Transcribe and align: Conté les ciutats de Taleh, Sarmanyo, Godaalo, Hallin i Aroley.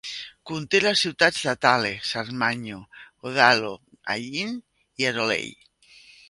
Conté 0.51 0.79
les 0.83 1.01
ciutats 1.05 1.41
de 1.49 1.53
Taleh, 1.65 1.99
Sarmanyo, 2.11 2.79
Godaalo, 3.27 3.71
Hallin 4.15 4.57
i 5.05 5.09
Aroley. 5.13 5.55